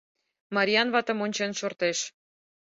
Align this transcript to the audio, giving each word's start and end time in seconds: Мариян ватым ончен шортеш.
Мариян 0.55 0.87
ватым 0.93 1.19
ончен 1.25 1.51
шортеш. 1.59 1.99